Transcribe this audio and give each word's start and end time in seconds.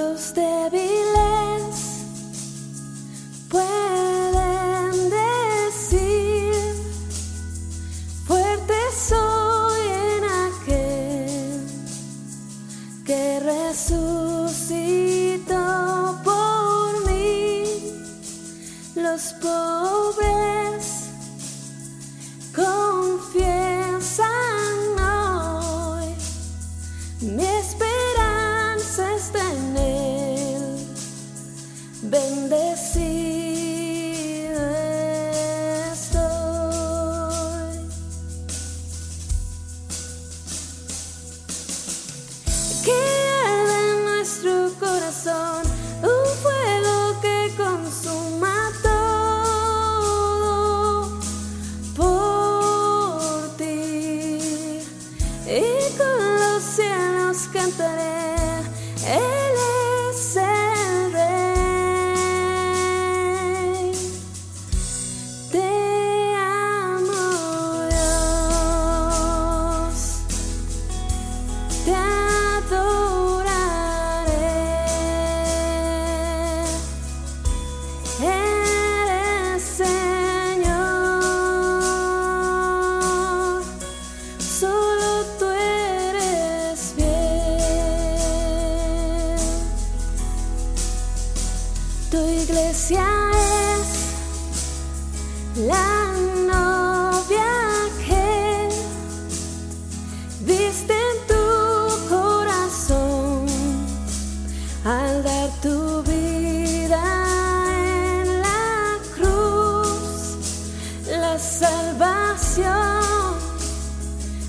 Los 0.00 0.32
débiles 0.32 1.76
pueden 3.50 4.92
decir, 5.10 6.54
fuerte 8.26 8.74
soy 9.08 9.80
en 10.16 10.24
aquel 10.48 11.66
que 13.04 13.40
resucitó 13.40 14.86
por 16.24 17.06
mí. 17.06 17.64
Los 18.94 19.34
pobres 19.34 20.99
Bendecido 32.10 33.19
Tu 92.10 92.16
iglesia 92.16 93.06
es 93.78 93.88
la 95.68 96.12
novia 96.44 97.52
que 98.04 98.68
viste 100.40 100.92
en 100.92 101.26
tu 101.28 102.08
corazón 102.08 103.46
al 104.84 105.22
dar 105.22 105.50
tu 105.62 106.02
vida 106.02 107.04
en 107.68 108.42
la 108.42 108.98
cruz. 109.14 110.36
La 111.06 111.38
salvación 111.38 112.64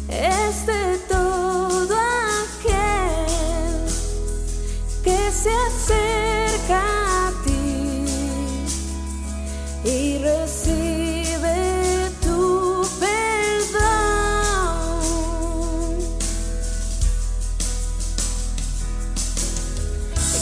es 0.09 0.66
de 0.66 0.98
todo 1.08 1.95
aquel 2.42 3.27
que 5.04 5.32
se 5.32 5.52
acerca 5.70 7.11
y 9.83 10.17
recibe 10.19 12.11
tu 12.21 12.86
perdón. 12.99 13.21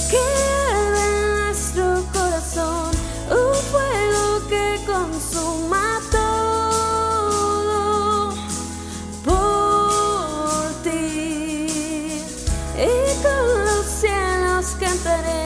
Queda 0.09 1.05
en 1.07 1.45
nuestro 1.45 2.03
corazón 2.11 2.91
un 3.29 3.55
fuego 3.71 4.47
que 4.49 4.65
consuma 4.85 5.99
todo 6.11 7.13
por 9.23 10.83
ti 10.83 12.17
y 12.77 13.23
con 13.23 13.65
los 13.65 13.85
cielos 13.85 14.75
cantaré. 14.79 15.38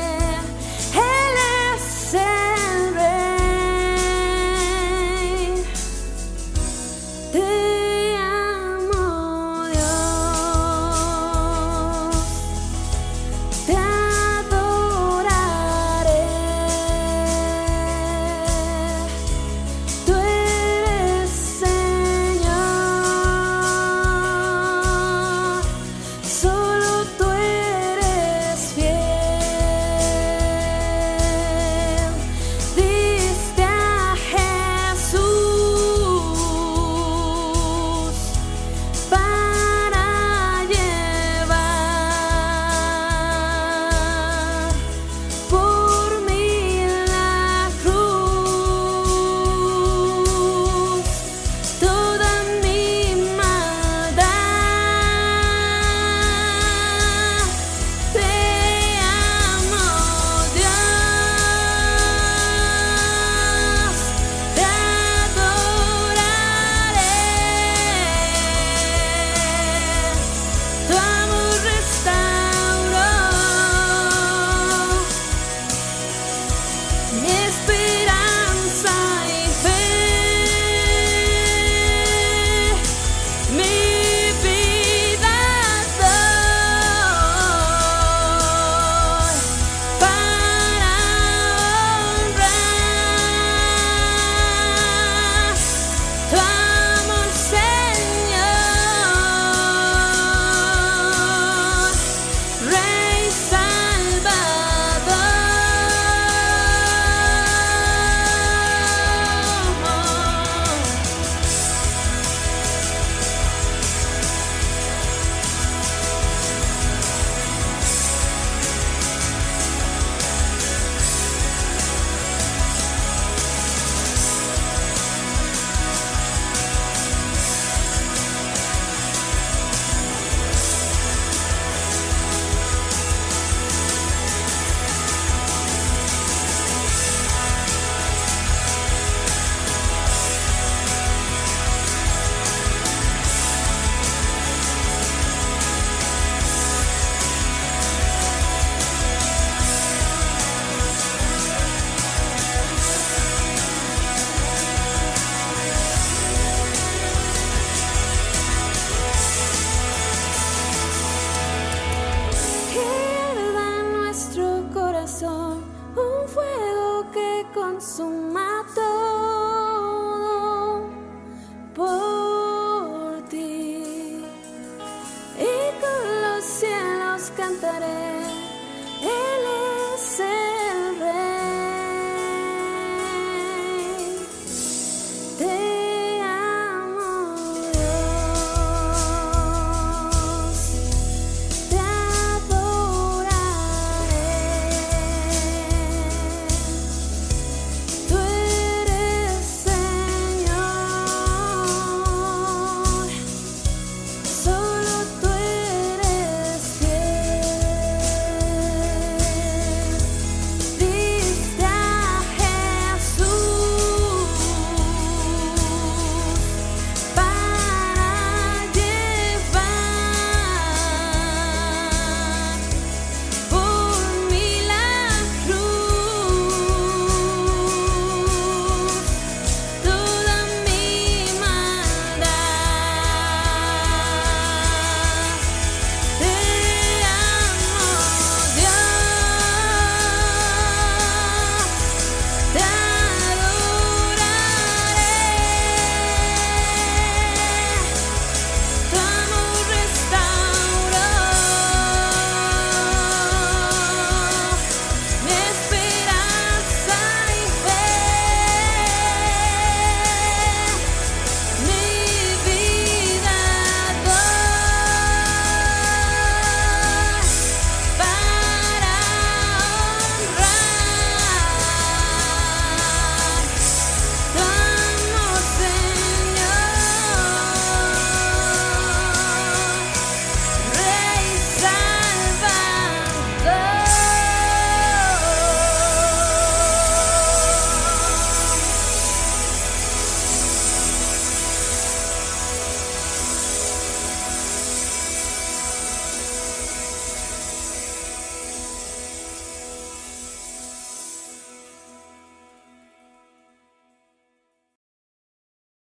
cielos 176.63 177.31
cantaré. 177.35 178.52